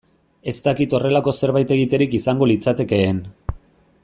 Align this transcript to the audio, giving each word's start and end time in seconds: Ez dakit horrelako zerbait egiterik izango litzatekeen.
Ez 0.51 0.53
dakit 0.67 0.95
horrelako 0.99 1.33
zerbait 1.41 1.75
egiterik 1.77 2.19
izango 2.21 2.51
litzatekeen. 2.53 3.25